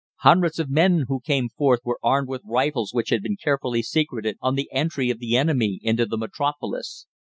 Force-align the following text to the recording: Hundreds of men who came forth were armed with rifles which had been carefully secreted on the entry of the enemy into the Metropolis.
Hundreds 0.21 0.57
of 0.57 0.67
men 0.67 1.05
who 1.09 1.19
came 1.19 1.47
forth 1.47 1.79
were 1.83 1.99
armed 2.01 2.27
with 2.27 2.41
rifles 2.43 2.91
which 2.91 3.11
had 3.11 3.21
been 3.21 3.35
carefully 3.37 3.83
secreted 3.83 4.35
on 4.41 4.55
the 4.55 4.67
entry 4.71 5.11
of 5.11 5.19
the 5.19 5.37
enemy 5.37 5.79
into 5.83 6.07
the 6.07 6.17
Metropolis. 6.17 7.05